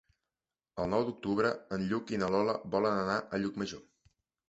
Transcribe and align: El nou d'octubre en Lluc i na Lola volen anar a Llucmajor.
El 0.83 0.89
nou 0.93 1.05
d'octubre 1.09 1.53
en 1.79 1.87
Lluc 1.93 2.17
i 2.17 2.21
na 2.25 2.33
Lola 2.39 2.59
volen 2.75 3.01
anar 3.07 3.23
a 3.25 3.45
Llucmajor. 3.45 3.89